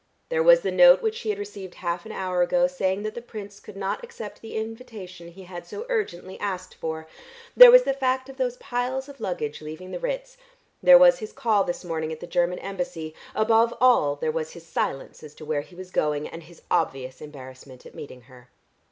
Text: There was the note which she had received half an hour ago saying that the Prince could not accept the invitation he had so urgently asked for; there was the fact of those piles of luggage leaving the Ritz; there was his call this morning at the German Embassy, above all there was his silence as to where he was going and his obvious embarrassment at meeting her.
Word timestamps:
There 0.29 0.41
was 0.41 0.61
the 0.61 0.71
note 0.71 1.03
which 1.03 1.13
she 1.13 1.29
had 1.29 1.37
received 1.37 1.75
half 1.75 2.07
an 2.07 2.11
hour 2.11 2.41
ago 2.41 2.65
saying 2.65 3.03
that 3.03 3.13
the 3.13 3.21
Prince 3.21 3.59
could 3.59 3.77
not 3.77 4.03
accept 4.03 4.41
the 4.41 4.55
invitation 4.55 5.27
he 5.27 5.43
had 5.43 5.67
so 5.67 5.85
urgently 5.89 6.39
asked 6.39 6.73
for; 6.73 7.07
there 7.55 7.69
was 7.69 7.83
the 7.83 7.93
fact 7.93 8.27
of 8.27 8.37
those 8.37 8.57
piles 8.57 9.07
of 9.07 9.19
luggage 9.19 9.61
leaving 9.61 9.91
the 9.91 9.99
Ritz; 9.99 10.37
there 10.81 10.97
was 10.97 11.19
his 11.19 11.31
call 11.31 11.65
this 11.65 11.85
morning 11.85 12.11
at 12.11 12.19
the 12.19 12.25
German 12.25 12.57
Embassy, 12.57 13.13
above 13.35 13.75
all 13.79 14.15
there 14.15 14.31
was 14.31 14.53
his 14.53 14.65
silence 14.65 15.21
as 15.21 15.35
to 15.35 15.45
where 15.45 15.61
he 15.61 15.75
was 15.75 15.91
going 15.91 16.27
and 16.27 16.41
his 16.41 16.63
obvious 16.71 17.21
embarrassment 17.21 17.85
at 17.85 17.93
meeting 17.93 18.21
her. 18.21 18.49